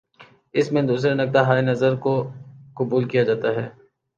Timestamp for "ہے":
3.55-3.67